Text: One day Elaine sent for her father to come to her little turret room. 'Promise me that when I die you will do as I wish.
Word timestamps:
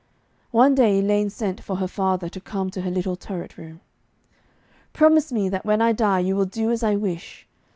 One 0.49 0.73
day 0.73 0.97
Elaine 0.97 1.29
sent 1.29 1.61
for 1.61 1.75
her 1.75 1.87
father 1.87 2.27
to 2.27 2.41
come 2.41 2.71
to 2.71 2.81
her 2.81 2.89
little 2.89 3.15
turret 3.15 3.55
room. 3.55 3.81
'Promise 4.93 5.31
me 5.31 5.47
that 5.49 5.63
when 5.63 5.79
I 5.79 5.91
die 5.91 6.21
you 6.21 6.35
will 6.35 6.45
do 6.47 6.71
as 6.71 6.81
I 6.81 6.95
wish. 6.95 7.45